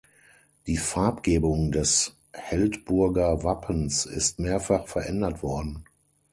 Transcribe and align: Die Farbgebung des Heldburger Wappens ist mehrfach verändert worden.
Die 0.65 0.77
Farbgebung 0.77 1.71
des 1.71 2.15
Heldburger 2.33 3.43
Wappens 3.43 4.07
ist 4.07 4.39
mehrfach 4.39 4.87
verändert 4.87 5.43
worden. 5.43 5.85